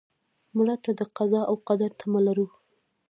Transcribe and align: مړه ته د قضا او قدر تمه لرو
مړه 0.55 0.75
ته 0.83 0.91
د 0.99 1.01
قضا 1.17 1.41
او 1.49 1.55
قدر 1.67 1.89
تمه 1.99 2.19
لرو 2.25 2.47